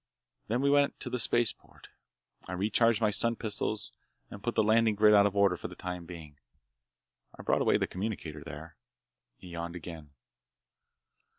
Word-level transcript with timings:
Then 0.47 0.61
we 0.61 0.71
went 0.71 0.99
to 1.01 1.11
the 1.11 1.19
spaceport. 1.19 1.89
I 2.47 2.53
recharged 2.53 3.01
my 3.01 3.11
stun 3.11 3.35
pistols 3.35 3.91
and 4.31 4.41
put 4.41 4.55
the 4.55 4.63
landing 4.63 4.95
grid 4.95 5.13
out 5.13 5.27
of 5.27 5.35
order 5.35 5.55
for 5.55 5.67
the 5.67 5.75
time 5.75 6.07
being. 6.07 6.39
I 7.37 7.43
brought 7.43 7.61
away 7.61 7.77
the 7.77 7.85
communicator 7.85 8.43
there." 8.43 8.77
He 9.37 9.49
yawned 9.49 9.75
again. 9.75 10.09